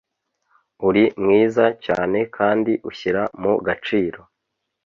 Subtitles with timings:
[0.87, 4.19] uri mwiza cyane kandi ushyira mu gaciro.